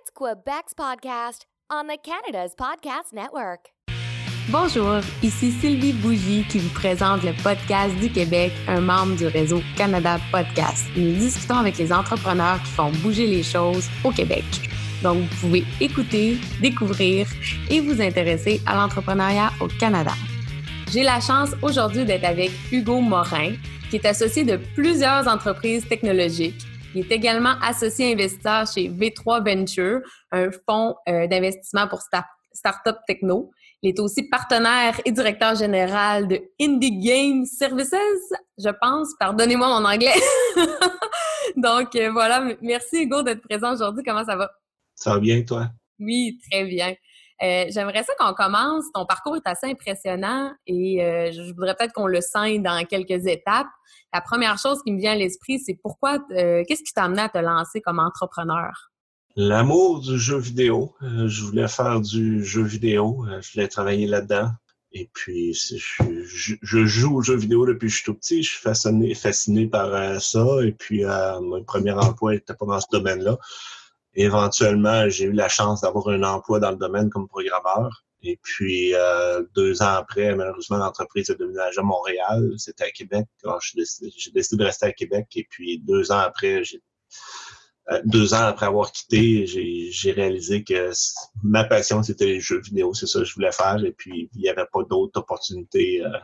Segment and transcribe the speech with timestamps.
[0.00, 3.70] It's Quebec's podcast on the Canada's Podcast Network.
[4.48, 9.60] Bonjour, ici Sylvie Bougie qui vous présente le podcast du Québec, un membre du réseau
[9.76, 10.84] Canada Podcast.
[10.96, 14.44] Nous discutons avec les entrepreneurs qui font bouger les choses au Québec.
[15.02, 17.26] Donc, vous pouvez écouter, découvrir
[17.68, 20.12] et vous intéresser à l'entrepreneuriat au Canada.
[20.92, 23.54] J'ai la chance aujourd'hui d'être avec Hugo Morin,
[23.90, 30.00] qui est associé de plusieurs entreprises technologiques il est également associé investisseur chez V3 Venture,
[30.32, 33.50] un fonds euh, d'investissement pour start-up techno.
[33.82, 37.92] Il est aussi partenaire et directeur général de Indie Game Services,
[38.58, 39.14] je pense.
[39.20, 40.14] Pardonnez-moi mon anglais.
[41.56, 44.02] Donc euh, voilà, merci Hugo d'être présent aujourd'hui.
[44.04, 44.50] Comment ça va?
[44.94, 45.68] Ça va bien, toi?
[46.00, 46.94] Oui, très bien.
[47.42, 48.84] Euh, j'aimerais ça qu'on commence.
[48.92, 53.68] Ton parcours est assez impressionnant et je voudrais peut-être qu'on le scinde dans quelques étapes
[54.12, 57.22] la première chose qui me vient à l'esprit, c'est pourquoi, euh, qu'est-ce qui t'a amené
[57.22, 58.90] à te lancer comme entrepreneur?
[59.36, 60.94] L'amour du jeu vidéo.
[61.02, 63.24] Euh, je voulais faire du jeu vidéo.
[63.28, 64.50] Euh, je voulais travailler là-dedans.
[64.92, 68.42] Et puis, je, joue au jeu vidéo depuis que je suis tout petit.
[68.42, 70.46] Je suis fasciné, par ça.
[70.64, 73.36] Et puis, mon premier emploi était pas dans ce domaine-là.
[74.20, 78.04] Éventuellement, j'ai eu la chance d'avoir un emploi dans le domaine comme programmeur.
[78.20, 82.52] Et puis, euh, deux ans après, malheureusement, l'entreprise a déménagé à Montréal.
[82.56, 83.26] C'était à Québec.
[83.62, 85.28] J'ai décidé, de rester à Québec.
[85.36, 86.62] Et puis, deux ans après,
[87.92, 90.90] euh, deux ans après avoir quitté, j'ai, réalisé que
[91.44, 92.94] ma passion, c'était les jeux vidéo.
[92.94, 93.84] C'est ça que je voulais faire.
[93.84, 96.18] Et puis, il n'y avait pas d'autres opportunités euh,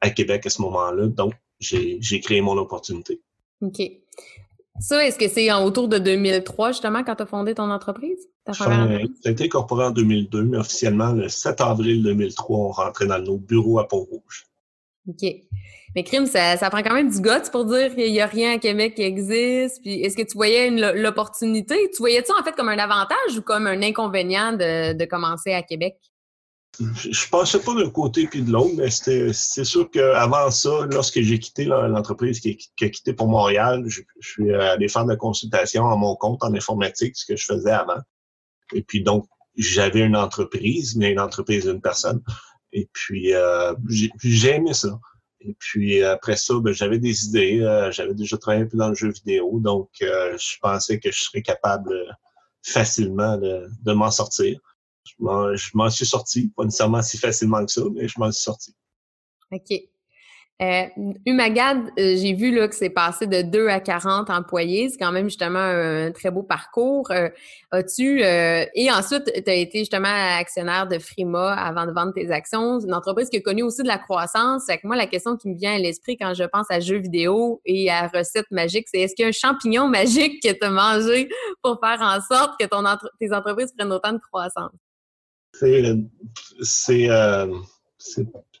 [0.00, 1.08] à Québec à ce moment-là.
[1.08, 3.20] Donc, j'ai créé mon opportunité.
[3.60, 3.82] OK.
[4.80, 8.28] Ça, est-ce que c'est autour de 2003, justement, quand tu as fondé ton entreprise?
[8.52, 13.20] Ça a été incorporé en 2002, mais officiellement, le 7 avril 2003, on rentrait dans
[13.20, 14.46] nos bureaux à Pont-Rouge.
[15.08, 15.24] OK.
[15.94, 18.54] Mais crime, ça, ça, prend quand même du guts pour dire qu'il n'y a rien
[18.54, 19.82] à Québec qui existe.
[19.82, 21.76] Puis est-ce que tu voyais l'opportunité?
[21.92, 25.52] Tu voyais ça en fait comme un avantage ou comme un inconvénient de, de commencer
[25.52, 25.96] à Québec?
[26.80, 31.38] Je pensais pas d'un côté puis de l'autre, mais c'est sûr qu'avant ça, lorsque j'ai
[31.38, 35.96] quitté l'entreprise qui, a quitté pour Montréal, je, suis allé faire de la consultation à
[35.96, 38.00] mon compte en informatique, ce que je faisais avant.
[38.72, 42.22] Et puis donc, j'avais une entreprise, mais une entreprise d'une personne.
[42.72, 44.98] Et puis, euh, j'ai aimé ça.
[45.40, 47.60] Et puis après ça, ben, j'avais des idées.
[47.60, 51.10] Euh, j'avais déjà travaillé un peu dans le jeu vidéo, donc euh, je pensais que
[51.10, 51.92] je serais capable
[52.62, 54.58] facilement de, de m'en sortir.
[55.04, 58.74] Je m'en suis sorti, pas nécessairement si facilement que ça, mais je m'en suis sorti.
[59.50, 59.82] OK.
[60.62, 64.90] Euh, euh, j'ai vu là, que c'est passé de 2 à 40 employés.
[64.90, 67.10] C'est quand même justement un très beau parcours.
[67.10, 67.30] Euh,
[67.72, 70.08] as-tu euh, et ensuite, tu as été justement
[70.38, 72.78] actionnaire de Frima avant de vendre tes actions.
[72.78, 74.68] Une entreprise qui a connu aussi de la croissance.
[74.68, 77.60] Avec moi, la question qui me vient à l'esprit quand je pense à jeux vidéo
[77.64, 80.70] et à recettes magiques, c'est est-ce qu'il y a un champignon magique que tu as
[80.70, 81.28] mangé
[81.62, 82.84] pour faire en sorte que ton
[83.18, 84.70] tes entreprises prennent autant de croissance?
[85.52, 87.46] C'est, euh,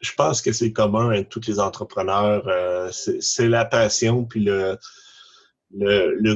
[0.00, 2.46] je pense que c'est commun à tous les entrepreneurs.
[2.48, 4.78] Euh, c'est la passion puis le,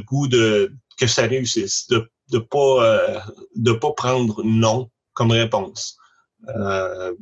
[0.00, 3.20] goût de que ça réussisse, de de pas
[3.64, 5.96] euh, pas prendre non comme réponse.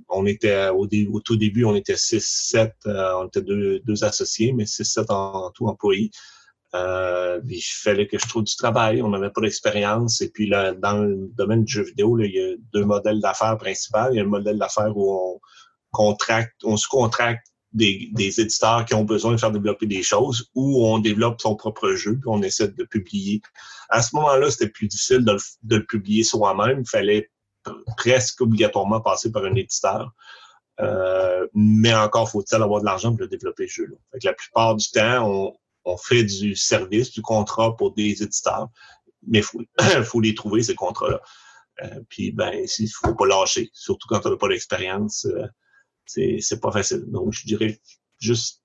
[0.08, 4.64] on était au, au, tout début, on était 6-7, on était deux, deux associés, mais
[4.64, 6.10] 6-7 en, tout employés.
[6.74, 9.00] Euh, il fallait que je trouve du travail.
[9.02, 10.20] On n'avait pas d'expérience.
[10.20, 13.56] Et puis là, dans le domaine du jeu vidéo, il y a deux modèles d'affaires
[13.58, 14.10] principaux.
[14.10, 15.40] Il y a un modèle d'affaires où on
[15.92, 20.86] contracte, on se contracte des, éditeurs qui ont besoin de faire développer des choses ou
[20.86, 23.40] on développe son propre jeu puis on essaie de publier.
[23.88, 26.80] À ce moment-là, c'était plus difficile de le, le publier soi-même.
[26.80, 27.30] Il fallait
[27.96, 30.12] presque obligatoirement passer par un éditeur.
[30.80, 33.96] Euh, mais encore faut-il avoir de l'argent pour le développer ce jeu-là.
[34.24, 38.68] La plupart du temps, on, on fait du service, du contrat pour des éditeurs,
[39.26, 39.60] mais il faut,
[40.04, 41.20] faut les trouver, ces contrats-là.
[41.82, 45.46] Euh, puis, ben, il faut pas lâcher, surtout quand on n'a pas d'expérience, euh,
[46.06, 47.04] c'est pas facile.
[47.08, 47.80] Donc, je dirais
[48.18, 48.62] juste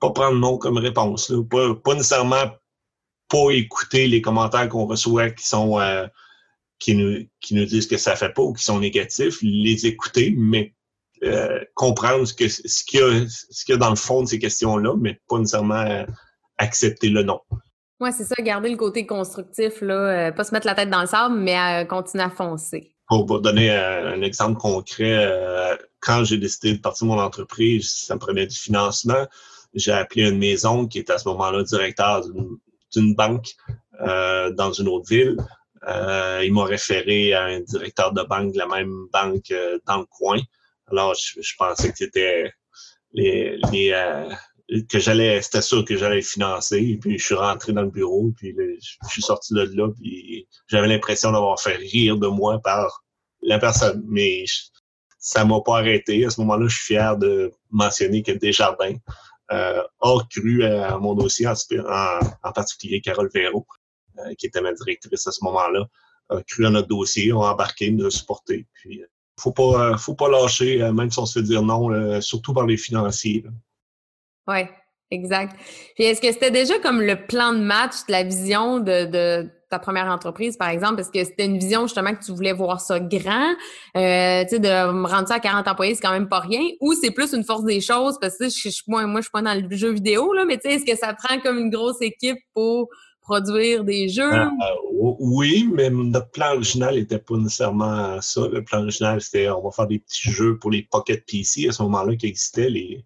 [0.00, 1.32] pas prendre non comme réponse.
[1.50, 2.50] Pas, pas, nécessairement
[3.28, 6.06] pas écouter les commentaires qu'on reçoit qui sont euh,
[6.78, 10.34] qui, nous, qui nous disent que ça fait pas ou qui sont négatifs, les écouter,
[10.36, 10.74] mais
[11.22, 14.28] euh, comprendre ce que ce qu'il y, ce qu'il y a dans le fond de
[14.28, 16.04] ces questions-là, mais pas nécessairement
[16.58, 17.40] accepter le non.
[18.00, 19.94] Oui, c'est ça, garder le côté constructif, là,
[20.28, 22.94] euh, pas se mettre la tête dans le sable, mais euh, continuer à foncer.
[23.06, 27.94] Pour vous donner un, exemple concret, euh, quand j'ai décidé de partir de mon entreprise,
[28.06, 29.26] ça me prenait du financement.
[29.74, 32.22] J'ai appelé une maison qui était à ce moment-là directeur
[32.94, 33.52] d'une banque
[34.00, 35.36] dans une autre ville.
[36.42, 39.52] il m'a référé à un directeur de banque de la même banque
[39.86, 40.38] dans le coin.
[40.90, 42.52] Alors, je, pensais que c'était
[43.12, 43.92] les, les
[44.88, 46.98] que j'allais, c'était sûr que j'allais financer.
[47.00, 50.88] Puis je suis rentré dans le bureau, puis je suis sorti de là, puis j'avais
[50.88, 53.04] l'impression d'avoir fait rire de moi par
[53.42, 54.02] la personne.
[54.06, 54.44] Mais
[55.18, 56.24] ça m'a pas arrêté.
[56.24, 58.96] À ce moment-là, je suis fier de mentionner que Desjardins
[59.52, 63.66] euh, a cru à mon dossier, en, particulier Carole Véro,
[64.18, 65.86] euh, qui était ma directrice à ce moment-là,
[66.30, 68.66] a cru à notre dossier, ont embarqué, nous a supporté.
[68.74, 69.06] Puis, euh,
[69.38, 72.76] faut pas, faut pas lâcher, même si on se fait dire non, surtout par les
[72.76, 73.44] financiers.
[74.48, 74.60] Oui,
[75.10, 75.56] exact.
[75.94, 80.06] Puis est-ce que c'était déjà comme le plan de match, la vision de, ta première
[80.06, 81.00] entreprise, par exemple?
[81.00, 83.54] Est-ce que c'était une vision justement que tu voulais voir ça grand?
[83.96, 86.62] Euh, tu sais, de me rendre ça à 40 employés, c'est quand même pas rien?
[86.80, 88.18] Ou c'est plus une force des choses?
[88.20, 90.68] Parce que je, moi, moi, je suis pas dans le jeu vidéo, là, mais tu
[90.68, 92.88] sais, est-ce que ça prend comme une grosse équipe pour
[93.24, 94.32] produire des jeux?
[94.32, 94.46] Euh,
[95.00, 98.46] oui, mais notre plan original n'était pas nécessairement ça.
[98.46, 101.72] Le plan original, c'était on va faire des petits jeux pour les Pocket PC à
[101.72, 103.04] ce moment-là qui existaient, les,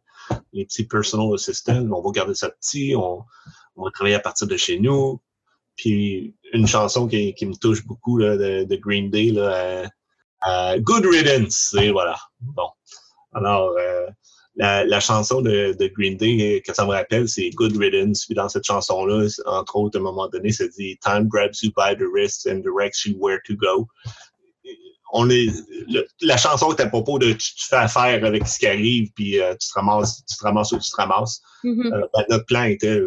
[0.53, 1.87] les petits personal assistants.
[1.91, 3.25] On va garder ça petit, on,
[3.77, 5.21] va travailler à partir de chez nous.
[5.77, 9.33] Puis une chanson qui, me touche beaucoup de, Green Day,
[10.79, 12.17] Good Riddance, et voilà.
[12.41, 12.69] Bon.
[13.33, 14.07] Alors, euh,
[14.57, 18.27] la, chanson de, Green Day que ça me rappelle, c'est Good Riddance.
[18.27, 21.71] Puis dans cette chanson-là, entre autres, à un moment donné, ça dit Time grabs you
[21.77, 23.87] by the wrist and directs you where to go
[25.13, 25.49] on est
[26.21, 29.55] la chanson est à propos de tu, fais affaire avec ce qui arrive puis euh,
[29.55, 31.95] tu te ramasses tu te ramasses ou tu te ramasses mm-hmm.
[31.95, 33.01] euh, ben, notre plan était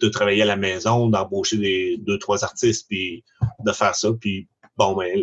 [0.00, 3.24] de travailler à la maison d'embaucher des deux trois artistes puis
[3.64, 5.18] de faire ça puis bon ben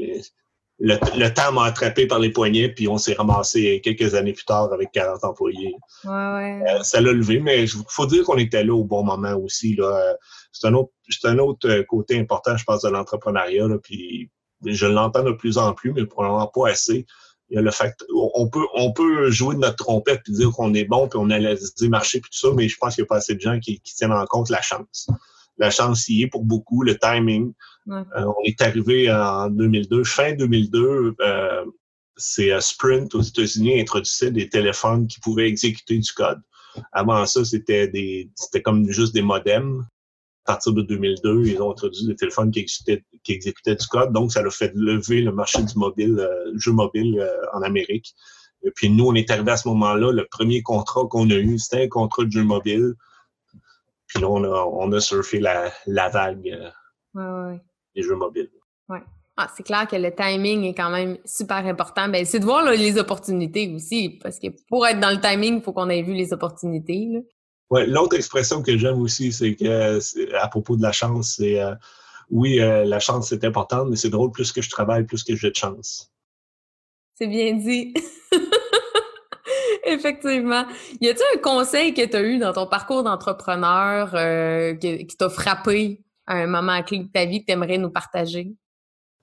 [0.79, 4.71] le, temps m'a attrapé par les poignets puis on s'est ramassé quelques années plus tard
[4.73, 6.61] avec 40 employés ouais, ouais.
[6.69, 9.75] Euh, ça l'a levé mais il faut dire qu'on était là au bon moment aussi
[9.75, 10.15] là
[10.51, 14.29] c'est un autre c'est un autre côté important je pense de l'entrepreneuriat puis
[14.65, 17.05] je l'entends de plus en plus, mais probablement pas assez.
[17.49, 17.95] Il y a le fait
[18.35, 21.29] on peut, on peut jouer de notre trompette et dire qu'on est bon, puis on
[21.29, 23.41] a laissé marcher, puis tout ça, mais je pense qu'il n'y a pas assez de
[23.41, 25.07] gens qui, tiennent en compte la chance.
[25.57, 27.53] La chance y est pour beaucoup, le timing.
[27.89, 31.65] Euh, on est arrivé en 2002, fin 2002, euh,
[32.17, 36.41] c'est euh, Sprint aux États-Unis introduisait des téléphones qui pouvaient exécuter du code.
[36.91, 39.85] Avant ça, c'était des, c'était comme juste des modems
[40.47, 44.13] à partir de 2002, ils ont introduit des téléphones qui, qui exécutaient du code.
[44.13, 48.15] Donc, ça a fait lever le marché du mobile, euh, jeu mobile euh, en Amérique.
[48.63, 50.13] Et puis, nous, on est arrivé à ce moment-là.
[50.13, 52.93] Le premier contrat qu'on a eu, c'était un contrat de jeu mobile.
[54.07, 56.71] Puis là, on a, on a surfé la, la vague
[57.17, 57.57] euh,
[57.93, 58.49] des jeux mobiles.
[58.87, 59.03] Ouais.
[59.35, 62.07] Ah, c'est clair que le timing est quand même super important.
[62.07, 65.61] Ben, c'est de voir les opportunités aussi, parce que pour être dans le timing, il
[65.61, 67.05] faut qu'on ait vu les opportunités.
[67.11, 67.19] Là.
[67.69, 69.99] Ouais, l'autre expression que j'aime aussi, c'est que
[70.35, 71.75] à propos de la chance, c'est euh,
[72.29, 75.35] oui, euh, la chance c'est important, mais c'est drôle, plus que je travaille, plus que
[75.35, 76.11] j'ai de chance.
[77.15, 77.93] C'est bien dit.
[79.85, 80.65] Effectivement.
[81.01, 85.29] Y a-t-il un conseil que tu as eu dans ton parcours d'entrepreneur euh, qui, t'a
[85.29, 88.53] frappé à un moment clé de ta vie que tu aimerais nous partager?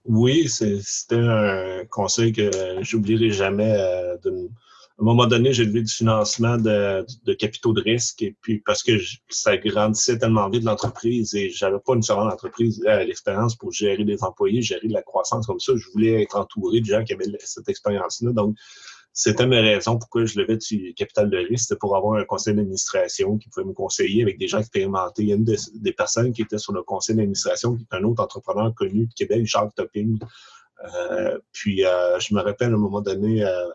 [0.06, 2.50] Oui, c'était un conseil que
[2.81, 3.75] j'oublierai jamais
[4.23, 4.50] de,
[4.96, 8.61] à un moment donné, j'ai levé du financement de, de, capitaux de risque et puis
[8.61, 8.93] parce que
[9.29, 14.05] ça grandissait tellement vite l'entreprise et j'avais pas une seconde entreprise à l'expérience pour gérer
[14.05, 15.73] des employés, gérer de la croissance comme ça.
[15.75, 18.31] Je voulais être entouré de gens qui avaient cette expérience-là.
[18.32, 18.56] Donc,
[19.17, 21.69] c'était mes raisons pourquoi je levais du capital de risque.
[21.69, 25.23] C'était pour avoir un conseil d'administration qui pouvait me conseiller avec des gens expérimentés.
[25.23, 28.02] Il y a une des, personnes qui était sur le conseil d'administration, qui est un
[28.05, 30.19] autre entrepreneur connu de Québec, Jacques Topping.
[30.85, 33.68] Euh, puis, euh, je me rappelle à un moment donné, euh,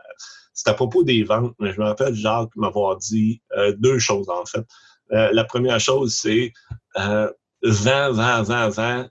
[0.60, 4.28] c'est à propos des ventes, mais je me rappelle Jacques m'avoir dit euh, deux choses,
[4.30, 4.66] en fait.
[5.14, 6.52] Euh, la première chose, c'est
[6.98, 7.32] euh,
[7.64, 9.08] vent, vent, vent, vent.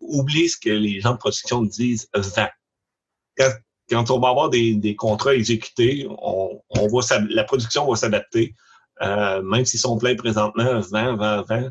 [0.00, 2.48] Oublie ce que les gens de production disent, vent.
[3.88, 6.60] Quand, on va avoir des, contrats exécutés, on,
[7.30, 8.56] la production va s'adapter,
[9.00, 11.70] même s'ils sont pleins présentement, vent, vent, vent,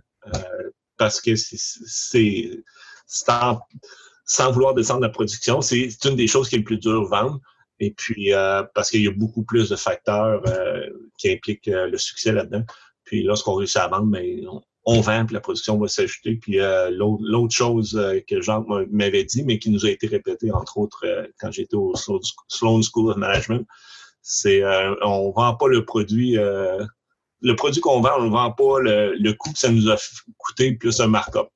[0.95, 2.63] parce que c'est
[3.05, 7.23] sans vouloir descendre la production, c'est une des choses qui est le plus dur à
[7.23, 7.41] vendre.
[7.79, 10.81] Et puis, euh, parce qu'il y a beaucoup plus de facteurs euh,
[11.17, 12.63] qui impliquent euh, le succès là-dedans.
[13.03, 14.49] Puis, lorsqu'on réussit à vendre, mais ben,
[14.85, 16.35] on, vend, puis la production va s'ajouter.
[16.35, 16.59] Puis,
[16.91, 21.05] l'autre chose que Jean m'avait dit, mais qui nous a été répété, entre autres,
[21.39, 23.65] quand j'étais au Sloan School of Management,
[24.21, 24.63] c'est
[25.03, 26.37] on vend pas le produit
[27.41, 29.97] le produit qu'on vend, on ne vend pas le, le coût que ça nous a
[30.37, 31.49] coûté plus un markup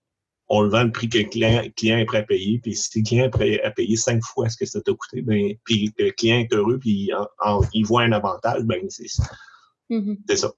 [0.53, 2.59] on le vend le prix que le client, est prêt à payer.
[2.61, 5.21] Puis si le client est prêt à payer cinq fois ce que ça t'a coûté,
[5.21, 7.09] ben, puis le client est heureux, puis
[7.73, 9.07] il voit un avantage, ben c'est
[9.89, 10.17] mm-hmm.
[10.27, 10.51] C'est ça.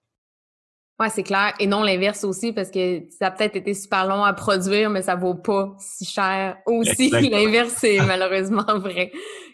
[0.99, 1.53] Oui, c'est clair.
[1.59, 5.03] Et non l'inverse aussi, parce que ça a peut-être été super long à produire, mais
[5.03, 7.09] ça vaut pas si cher aussi.
[7.29, 9.11] L'inverse, c'est malheureusement vrai.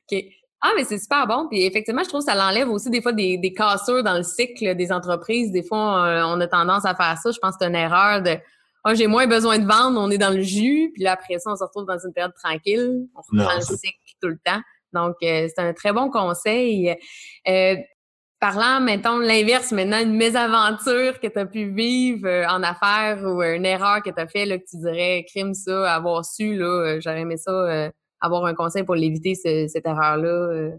[0.10, 0.24] OK.
[0.62, 1.48] Ah, mais c'est super bon.
[1.50, 4.24] Puis effectivement, je trouve que ça l'enlève aussi des fois des, des cassures dans le
[4.24, 5.52] cycle des entreprises.
[5.52, 7.32] Des fois, on, a tendance à faire ça.
[7.32, 8.38] Je pense que c'est une erreur de
[8.84, 10.92] Ah, j'ai moins besoin de vendre, on est dans le jus.
[10.94, 13.08] Puis là, après ça, on se retrouve dans une période tranquille.
[13.16, 14.62] On reprend le cycle tout le temps.
[14.94, 16.96] Donc, euh, c'est un très bon conseil.
[17.48, 17.76] Euh,
[18.40, 23.42] parlant, mettons, l'inverse, maintenant, une mésaventure que tu as pu vivre euh, en affaires ou
[23.44, 27.00] une erreur que tu as fait, là, que tu dirais, crime ça, avoir su, là,
[27.00, 30.72] j'aurais aimé ça avoir un conseil pour l'éviter, cette erreur-là, euh,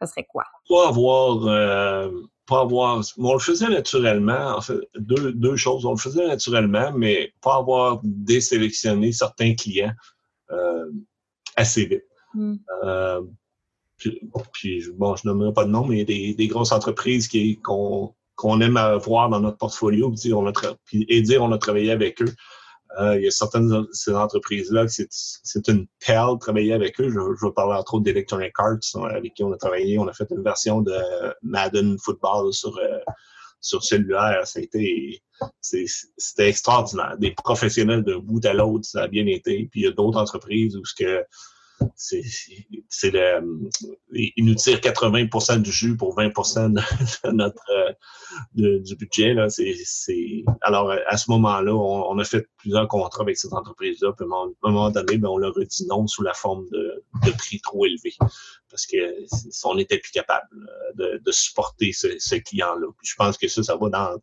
[0.00, 0.44] ça serait quoi?
[0.68, 2.10] Pas avoir, euh,
[2.46, 5.84] pas avoir, on le faisait naturellement, en fait, deux, deux choses.
[5.84, 9.92] On le faisait naturellement, mais pas avoir désélectionné certains clients
[10.50, 10.90] euh,
[11.56, 12.04] assez vite.
[12.34, 12.56] Hmm.
[14.52, 17.58] puis, bon, je nommerai pas de nom, mais il y a des, grosses entreprises qui,
[17.60, 20.52] qu'on, qu'on aime avoir dans notre portfolio, puis, on a
[20.92, 22.32] et dire on a travaillé avec eux.
[22.98, 27.10] Euh, il y a certaines de ces entreprises-là c'est une perle travailler avec eux.
[27.10, 29.98] Je, je vais parler entre autres d'Electronic Arts, hein, avec qui on a travaillé.
[29.98, 30.96] On a fait une version de
[31.42, 32.98] Madden Football sur, euh,
[33.60, 34.46] sur cellulaire.
[34.46, 35.22] Ça a été,
[35.60, 37.16] c'était extraordinaire.
[37.18, 39.68] Des professionnels d'un bout à l'autre, ça a bien été.
[39.70, 41.24] Puis il y a d'autres entreprises où ce que
[41.94, 42.22] c'est
[42.88, 43.12] c'est
[44.12, 49.48] il nous tire 80% du jus pour 20% de, notre euh, du budget là.
[49.48, 54.26] C'est alors à ce moment-là on, a fait plusieurs contrats avec cette entreprise là puis
[54.26, 57.30] à un moment donné ben, on leur a dit non sous la forme de, de
[57.32, 58.14] prix trop élevé
[58.70, 58.96] parce que
[59.64, 60.48] on n'était plus capable
[60.94, 64.20] de, de supporter ce, client là je pense que ça ça va dans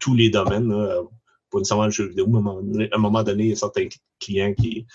[0.00, 1.02] tous les domaines là,
[1.50, 3.88] pas nécessairement le jeu vidéo mais à un moment donné il y a certains
[4.20, 4.86] clients qui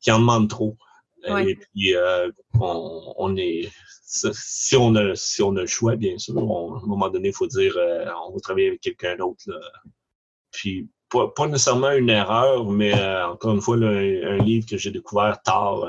[0.00, 0.76] qui en demandent trop
[1.26, 3.70] et puis, euh, on, on, est,
[4.04, 7.34] si on a, si on a le choix, bien sûr, à un moment donné, il
[7.34, 9.44] faut dire, euh, on va travailler avec quelqu'un d'autre.
[10.50, 14.90] Puis, pas, pas, nécessairement une erreur, mais euh, encore une fois, un, livre que j'ai
[14.90, 15.86] découvert tard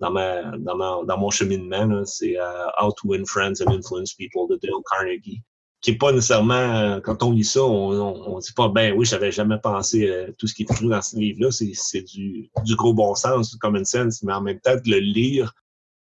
[0.00, 2.36] dans, ma, dans, ma, dans mon cheminement, c'est
[2.80, 5.42] How to Win Friends and Influence People de Dale Carnegie
[5.84, 9.04] qui est pas nécessairement, euh, quand on lit ça, on, on, dit pas, ben oui,
[9.04, 11.50] j'avais jamais pensé à tout ce qui est écrit dans ce livre-là.
[11.50, 14.98] C'est du, du gros bon sens, du common sense, mais en même temps, de le
[14.98, 15.52] lire,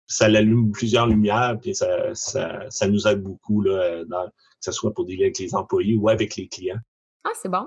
[0.05, 4.73] ça l'allume plusieurs lumières, puis ça, ça, ça nous aide beaucoup, là, dans, que ce
[4.73, 6.79] soit pour dealer avec les employés ou avec les clients.
[7.23, 7.65] Ah, c'est bon.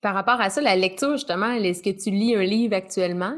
[0.00, 3.36] Par rapport à ça, la lecture, justement, est-ce que tu lis un livre actuellement?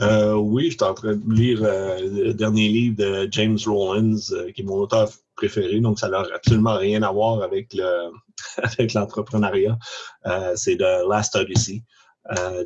[0.00, 4.18] Euh, oui, je suis en train de lire euh, le dernier livre de James Rollins,
[4.32, 8.10] euh, qui est mon auteur préféré, donc ça n'a absolument rien à voir avec le
[8.62, 9.78] avec l'entrepreneuriat.
[10.26, 11.82] Euh, c'est The Last Odyssey.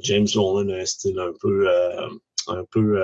[0.03, 1.69] James Rollins a un style un peu
[2.49, 2.99] un peu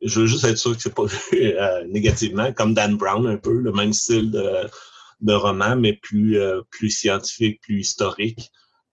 [0.00, 1.54] je veux juste être sûr que c'est pas vu
[1.88, 4.66] négativement, comme Dan Brown un peu, le même style de,
[5.20, 6.38] de roman, mais plus
[6.70, 8.50] plus scientifique, plus historique.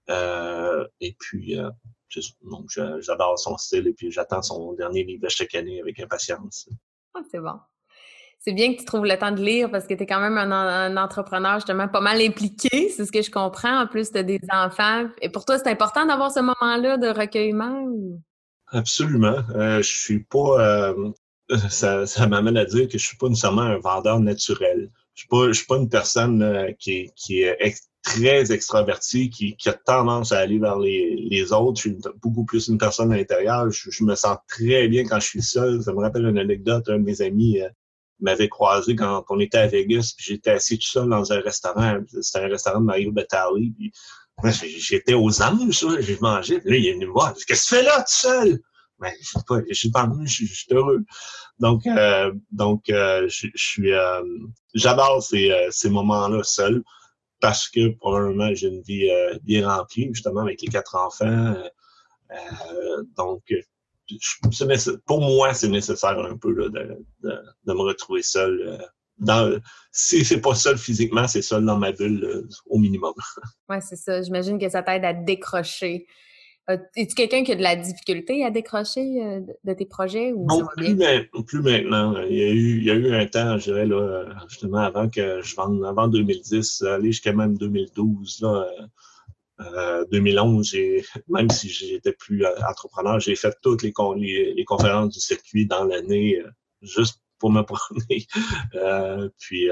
[0.10, 1.58] et puis
[2.44, 6.70] donc, j'adore son style et puis j'attends son dernier livre chaque année avec impatience.
[7.14, 7.60] Ah, c'est bon.
[8.40, 10.38] C'est bien que tu trouves le temps de lire parce que tu es quand même
[10.38, 13.82] un, entrepreneur justement pas mal impliqué, c'est ce que je comprends.
[13.82, 15.08] En plus, tu as des enfants.
[15.22, 17.88] Et pour toi, c'est important d'avoir ce moment-là de recueillement?
[18.70, 19.44] Absolument.
[19.54, 20.90] Euh, je suis pas.
[20.90, 21.12] Euh,
[21.70, 24.90] ça, ça m'amène à dire que je suis pas nécessairement un vendeur naturel.
[25.22, 29.56] Je suis pas, je suis pas une personne euh, qui, qui est très extraverti, qui,
[29.56, 31.80] qui, a tendance à aller vers les, les autres.
[31.80, 33.70] Je suis beaucoup plus une personne à l'intérieur.
[33.70, 35.84] Je, me sens très bien quand je suis seul.
[35.84, 36.90] Ça me rappelle une anecdote.
[36.90, 37.70] Un de mes amis euh,
[38.20, 42.00] m'avait croisé quand on était à Vegas, puis j'étais assis tout seul dans un restaurant.
[42.22, 43.76] C'était un restaurant de Mario Batali.
[44.64, 46.60] J'étais aux anges, j'ai mangé.
[46.62, 47.36] Puis là, il est venu me voir.
[47.36, 48.60] Qu'est-ce que tu fais là, tout seul?
[49.02, 51.04] Ben, je sais pas, je suis pas je, je, suis heureux.
[51.60, 54.24] Donc, euh, donc, euh, je, je, suis, euh,
[54.76, 56.84] j'adore ces, ces moments-là seul
[57.42, 61.26] parce que probablement j'ai une vie euh, bien remplie, justement, avec les quatre enfants.
[61.26, 61.70] Euh,
[62.32, 63.42] euh, donc,
[65.06, 68.80] pour moi, c'est nécessaire un peu là, de, de, de, me retrouver seul.
[69.18, 69.60] dans,
[69.92, 73.14] si c'est pas seul physiquement, c'est seul dans ma bulle au minimum.
[73.70, 74.22] Oui, c'est ça.
[74.22, 76.31] J'imagine que ça t'aide à décrocher euh,
[76.68, 80.66] es-tu quelqu'un qui a de la difficulté à décrocher euh, de tes projets ou non,
[80.76, 80.96] plus,
[81.62, 82.22] maintenant.
[82.30, 85.10] Il y, a eu, il y a eu un temps, je dirais, là, justement, avant
[85.10, 88.68] que je vende, avant 2010, aller jusqu'à même 2012, là,
[90.12, 93.94] 2011, euh, même si j'étais plus entrepreneur, j'ai fait toutes les,
[94.56, 96.42] les, conférences du circuit dans l'année
[96.82, 98.26] juste pour me promener.
[99.40, 99.70] puis,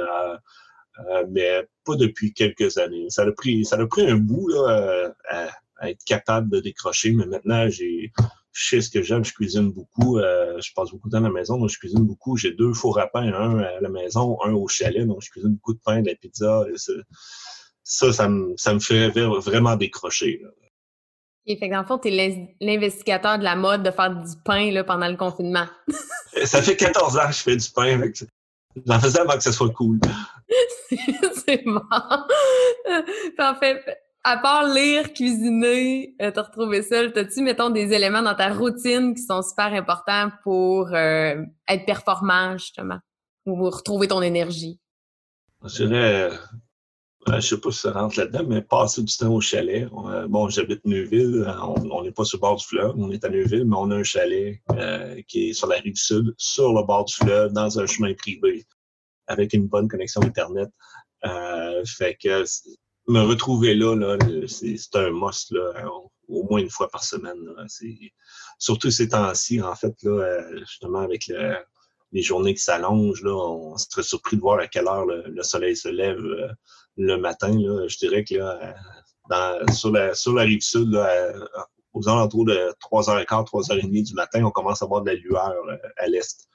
[1.30, 3.08] mais pas depuis quelques années.
[3.10, 5.50] Ça a pris, ça a pris un bout là, à
[5.88, 7.12] être capable de décrocher.
[7.12, 8.12] Mais maintenant, j'ai,
[8.52, 10.18] je sais ce que j'aime, je cuisine beaucoup.
[10.18, 12.38] Euh, je passe beaucoup de temps à la maison, donc je cuisine beaucoup.
[12.38, 15.54] J'ai deux fours à pain, un à la maison, un au chalet, donc je cuisine
[15.54, 16.66] beaucoup de pain, de la pizza.
[17.84, 20.42] ça, ça me, ça me fait vraiment décrocher.
[21.46, 24.36] Et fait que dans le fond, tu es l'investigateur de la mode de faire du
[24.46, 25.66] pain là, pendant le confinement.
[26.44, 28.00] ça fait 14 ans que je fais du pain.
[28.86, 30.00] J'en faisais avant que ce soit cool.
[30.90, 31.82] c'est bon.
[33.40, 33.84] en fait,
[34.24, 39.14] à part lire, cuisiner, euh, te retrouver seul, as-tu, mettons, des éléments dans ta routine
[39.16, 43.00] qui sont super importants pour euh, être performant, justement,
[43.46, 44.80] ou retrouver ton énergie?
[45.64, 46.32] Je dirais,
[47.28, 49.90] je ne sais pas si ça rentre là-dedans, mais passer du temps au chalet.
[50.08, 53.30] Euh, bon, j'habite Neuville, on n'est pas sur le bord du fleuve, on est à
[53.30, 54.62] Neuville, mais on a un chalet
[55.28, 58.66] qui est sur la rive sud, sur le bord du fleuve, dans un chemin privé,
[59.28, 60.70] avec une bonne connexion Internet.
[61.86, 62.44] fait que
[63.10, 65.90] me retrouver là, là c'est un must, là,
[66.28, 67.38] au moins une fois par semaine.
[68.60, 71.32] surtout ces temps-ci, en fait, là, euh, justement, avec
[72.12, 75.76] les journées qui s'allongent, là, on serait surpris de voir à quelle heure le, soleil
[75.76, 76.50] se lève euh,
[76.98, 77.52] le matin.
[77.52, 77.88] Là.
[77.88, 78.76] Je dirais que là,
[79.30, 81.34] dans, sur, la, sur la rive sud, là,
[81.94, 85.78] aux alentours de 3h15, 3h30 du matin, on commence à voir de la lueur euh,
[85.98, 86.48] à l'est.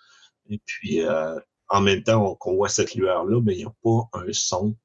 [0.51, 1.01] Et puis,
[1.69, 4.77] en même temps qu'on voit cette lueur-là, ben, il n'y a pas un son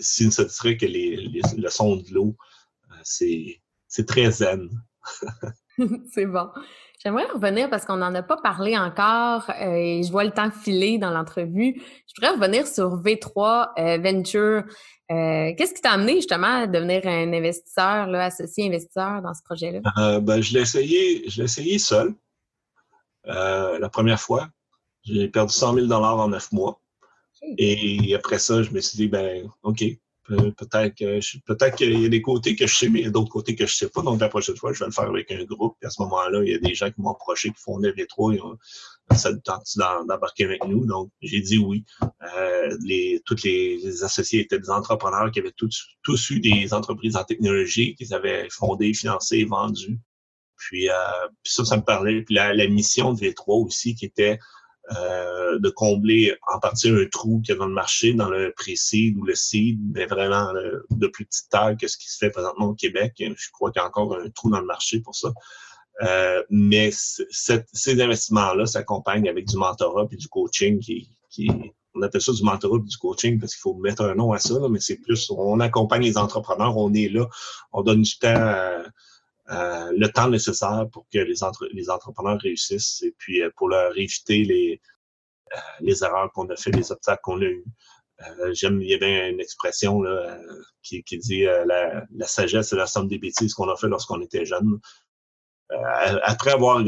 [0.00, 2.36] si ne serait que les, le son de l'eau,
[2.90, 4.68] euh, c'est très zen.
[6.12, 6.48] c'est bon.
[7.00, 10.50] J'aimerais revenir parce qu'on n'en a pas parlé encore euh, et je vois le temps
[10.50, 11.80] filer dans l'entrevue.
[12.06, 14.64] Je voudrais revenir sur V3 euh, Venture.
[15.08, 20.20] Qu'est-ce qui t'a amené justement à devenir un investisseur, là, associé investisseur dans ce projet-là?
[20.20, 22.12] ben, je l'ai essayé, je l'ai essayé seul
[23.24, 24.48] la première fois.
[25.04, 26.78] J'ai perdu 100 000 en neuf mois.
[27.42, 29.84] Et après ça, je me suis dit, ben, OK,
[30.28, 30.94] peut-être
[31.46, 33.54] peut-être qu'il y a des côtés que je sais, mais il y a d'autres côtés
[33.54, 34.02] que je sais pas.
[34.02, 35.76] Donc, la prochaine fois, je vais le faire avec un groupe.
[35.82, 38.06] Et à ce moment-là, il y a des gens qui m'ont approché, qui font des
[38.06, 38.40] trois, et
[39.14, 40.84] ça te tente d'embarquer avec nous.
[40.86, 41.84] Donc, j'ai dit oui.
[42.02, 47.16] Euh, les, tous les, associés étaient des entrepreneurs qui avaient tous, tous eu des entreprises
[47.16, 49.98] en technologie, qu'ils avaient fondées, financées, vendues.
[50.56, 50.94] Puis, euh,
[51.42, 52.22] puis ça, ça me parlait.
[52.22, 54.38] Puis la, la mission de V3 aussi, qui était
[54.96, 58.52] euh, de combler en partie un trou qu'il y a dans le marché, dans le
[58.56, 60.52] pré-seed ou le seed, mais vraiment
[60.90, 63.12] de plus petite taille que ce qui se fait présentement au Québec.
[63.18, 65.28] Je crois qu'il y a encore un trou dans le marché pour ça.
[66.02, 71.50] Euh, mais ces investissements-là s'accompagnent avec du mentorat et du coaching qui, qui,
[71.94, 74.38] on appelle ça du mentorat et du coaching parce qu'il faut mettre un nom à
[74.38, 77.28] ça, mais c'est plus, on accompagne les entrepreneurs, on est là,
[77.72, 78.84] on donne du temps à,
[79.50, 81.34] euh, le temps nécessaire pour que les,
[81.72, 84.80] les entrepreneurs réussissent et puis euh, pour leur éviter les,
[85.54, 87.64] euh, les erreurs qu'on a fait, les obstacles qu'on a eus.
[88.50, 90.36] J'aime, il y avait une expression là,
[90.82, 94.20] qui, qui, dit la, la, sagesse, c'est la somme des bêtises qu'on a fait lorsqu'on
[94.20, 94.80] était jeune.
[96.24, 96.84] après avoir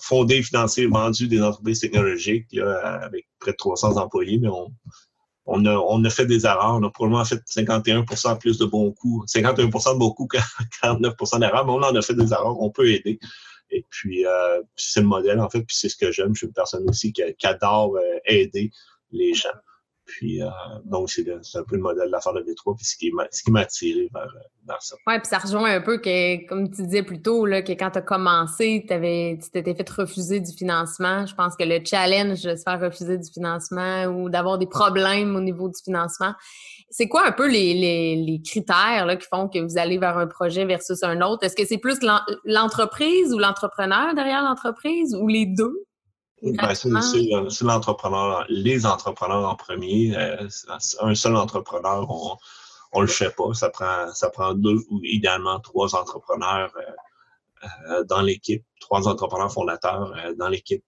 [0.00, 4.72] fondé, financé, vendu des entreprises technologiques là, avec près de 300 employés, mais on,
[5.52, 6.76] on a, on a fait des erreurs.
[6.76, 10.36] On a probablement fait 51% plus de bons coups, 51% de bons coups,
[10.82, 12.60] 49% d'erreurs, mais on en a fait des erreurs.
[12.62, 13.18] On peut aider.
[13.72, 16.34] Et puis, euh, c'est le modèle, en fait, puis c'est ce que j'aime.
[16.34, 18.70] Je suis une personne aussi qui, adore euh, aider
[19.10, 19.48] les gens.
[20.10, 20.48] Puis, euh,
[20.84, 24.08] donc, c'est un peu le modèle de l'affaire de V3, puis ce qui m'a attiré
[24.12, 24.26] vers,
[24.66, 24.96] vers ça.
[25.06, 27.92] Oui, puis ça rejoint un peu que, comme tu disais plus tôt, là, que quand
[27.92, 31.26] tu as commencé, avais, tu t'étais fait refuser du financement.
[31.26, 35.36] Je pense que le challenge de se faire refuser du financement ou d'avoir des problèmes
[35.36, 36.34] au niveau du financement,
[36.90, 40.18] c'est quoi un peu les, les, les critères là, qui font que vous allez vers
[40.18, 41.44] un projet versus un autre?
[41.44, 41.98] Est-ce que c'est plus
[42.44, 45.84] l'entreprise ou l'entrepreneur derrière l'entreprise ou les deux?
[46.42, 50.16] Ben, c'est l'entrepreneur, les entrepreneurs en premier.
[50.16, 50.48] Euh,
[51.00, 52.36] un seul entrepreneur, on
[52.92, 53.54] on le fait pas.
[53.54, 59.52] Ça prend, ça prend deux ou idéalement trois entrepreneurs euh, euh, dans l'équipe, trois entrepreneurs
[59.52, 60.82] fondateurs dans l'équipe.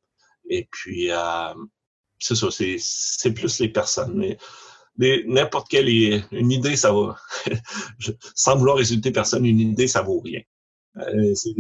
[0.48, 1.10] Et puis,
[2.18, 4.36] c'est ça, c'est plus les personnes.
[4.96, 7.16] Mais n'importe quelle une idée, ça va.
[8.34, 10.40] sans vouloir résulter personne, une idée, ça vaut rien.
[11.34, 11.54] c'est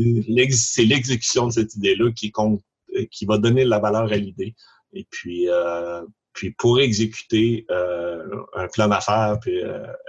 [0.76, 2.71] l'exécution de cette idée-là qui compte euh,
[3.10, 4.54] qui va donner la valeur à l'idée.
[4.92, 6.02] Et puis, euh,
[6.32, 8.22] puis pour exécuter euh,
[8.54, 9.60] un plan d'affaires, puis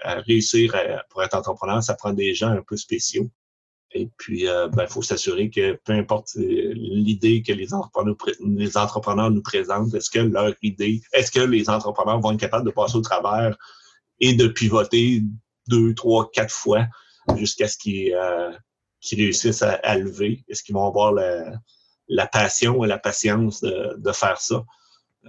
[0.03, 0.75] réussir
[1.09, 3.29] pour être entrepreneur, ça prend des gens un peu spéciaux.
[3.95, 9.29] Et puis, il ben, faut s'assurer que peu importe l'idée que les entrepreneurs, les entrepreneurs
[9.29, 12.95] nous présentent, est-ce que leur idée, est-ce que les entrepreneurs vont être capables de passer
[12.95, 13.55] au travers
[14.19, 15.21] et de pivoter
[15.67, 16.87] deux, trois, quatre fois
[17.37, 18.15] jusqu'à ce qu'ils
[19.11, 20.43] réussissent à, à lever?
[20.47, 21.51] Est-ce qu'ils vont avoir la,
[22.07, 24.63] la passion et la patience de, faire ça.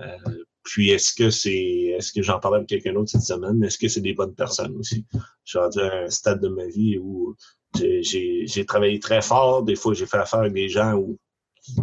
[0.00, 3.78] Euh, puis est-ce que c'est est-ce que j'en parlais avec quelqu'un d'autre cette semaine, est-ce
[3.78, 5.04] que c'est des bonnes personnes aussi?
[5.12, 7.36] Je suis rendu à un stade de ma vie où
[7.74, 9.62] j'ai travaillé très fort.
[9.62, 11.18] Des fois, j'ai fait affaire avec des gens où,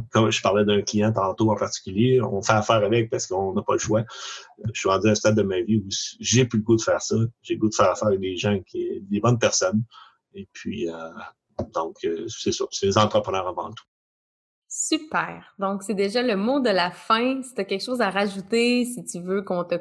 [0.10, 3.62] comme je parlais d'un client tantôt en particulier, on fait affaire avec parce qu'on n'a
[3.62, 4.04] pas le choix.
[4.74, 5.88] Je suis rendu à un stade de ma vie où
[6.20, 7.16] j'ai plus le goût de faire ça.
[7.44, 9.84] J'ai le goût de faire affaire avec des gens qui, des bonnes personnes.
[10.34, 11.10] Et puis, euh,
[11.74, 13.84] donc, c'est ça, c'est les entrepreneurs avant tout.
[14.74, 15.54] Super.
[15.60, 17.44] Donc, c'est déjà le mot de la fin.
[17.44, 19.76] Si tu as quelque chose à rajouter, si tu veux qu'on te,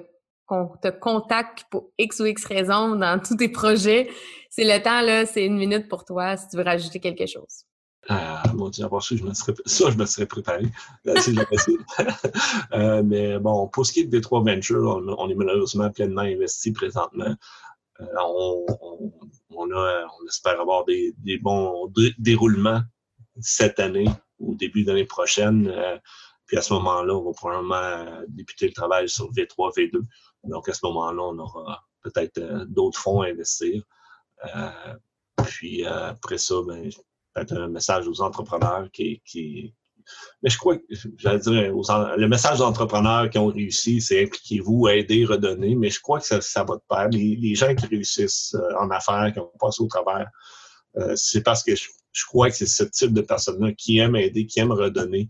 [0.90, 4.10] contacte pour X ou X raison dans tous tes projets,
[4.50, 7.66] c'est le temps, là, c'est une minute pour toi si tu veux rajouter quelque chose.
[8.08, 10.64] Ah, mon Dieu, ça, je me serais, ça, je me serais préparé.
[11.06, 11.14] Euh,
[12.72, 16.72] euh, mais bon, pour ce qui est de D3 Venture, on, est malheureusement pleinement investi
[16.72, 17.36] présentement.
[18.00, 18.66] Euh, on,
[19.50, 22.80] on, a, on espère avoir des bons déroulements
[23.38, 24.08] cette année
[24.40, 25.68] au début de l'année prochaine.
[25.68, 25.98] Euh,
[26.46, 30.00] puis à ce moment-là, on va probablement euh, débuter le travail sur V3, V2.
[30.44, 33.82] Donc à ce moment-là, on aura peut-être euh, d'autres fonds à investir.
[35.44, 36.88] puis après ça, ben,
[37.34, 39.74] peut-être un message aux entrepreneurs qui, qui
[40.42, 40.82] mais je crois que,
[41.18, 46.00] j'allais dire, le message aux entrepreneurs qui ont réussi, c'est impliquez-vous, aidez, redonnez, mais je
[46.00, 47.08] crois que ça, ça va de pair.
[47.10, 50.28] Les, les, gens qui réussissent en affaires, qui ont passé au travers,
[51.14, 54.46] c'est parce que je, je crois que c'est ce type de personnes-là qui aiment aider,
[54.46, 55.28] qui aiment redonner,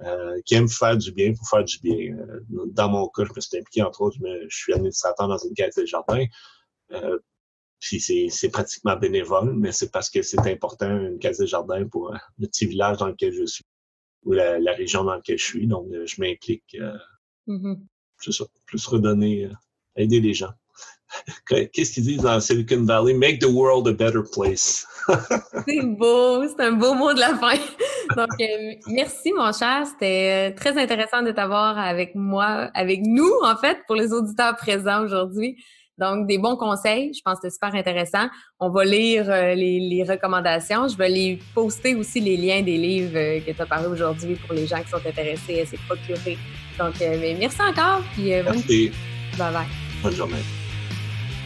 [0.00, 2.16] euh, qui aiment faire du bien pour faire du bien.
[2.16, 2.40] Euh,
[2.72, 5.54] dans mon cas, je me suis impliqué, entre autres, je, je suis administrateur dans une
[5.54, 6.24] caisse de jardin.
[6.92, 7.18] Euh,
[7.80, 12.14] puis c'est pratiquement bénévole, mais c'est parce que c'est important, une caisse de jardin pour
[12.38, 13.64] le petit village dans lequel je suis
[14.24, 15.66] ou la, région dans laquelle je suis.
[15.66, 16.76] Donc, je m'implique.
[17.48, 17.80] Mm-hmm.
[18.18, 19.50] C'est ça, plus redonner,
[19.96, 20.52] aider les gens.
[21.46, 23.14] Qu'est-ce qu'ils disent dans Silicon Valley?
[23.14, 24.86] Make the world a better place.
[25.68, 27.54] c'est beau, c'est un beau mot de la fin.
[28.16, 29.84] Donc, euh, merci, mon cher.
[29.86, 34.56] C'était euh, très intéressant de t'avoir avec moi, avec nous, en fait, pour les auditeurs
[34.56, 35.56] présents aujourd'hui.
[35.98, 37.12] Donc, des bons conseils.
[37.14, 38.28] Je pense que c'est super intéressant.
[38.58, 40.88] On va lire euh, les, recommandations.
[40.88, 44.54] Je vais les poster aussi les liens des livres que tu as parlé aujourd'hui pour
[44.54, 46.38] les gens qui sont intéressés à s'y procurer.
[46.78, 46.94] Donc,
[47.38, 48.02] merci encore.
[48.14, 48.90] Puis, merci.
[49.38, 49.66] Bye bye.
[50.02, 50.61] Bonne journée.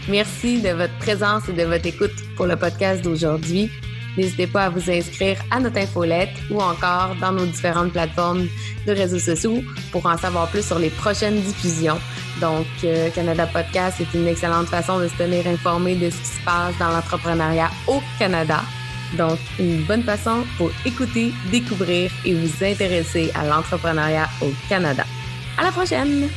[0.08, 3.70] Merci de votre présence et de votre écoute pour le podcast d'aujourd'hui.
[4.16, 8.46] N'hésitez pas à vous inscrire à notre infolette ou encore dans nos différentes plateformes
[8.86, 11.98] de réseaux sociaux pour en savoir plus sur les prochaines diffusions.
[12.40, 16.26] Donc, euh, Canada Podcast est une excellente façon de se tenir informé de ce qui
[16.26, 18.62] se passe dans l'entrepreneuriat au Canada.
[19.18, 25.04] Donc, une bonne façon pour écouter, découvrir et vous intéresser à l'entrepreneuriat au Canada.
[25.58, 26.28] À la prochaine!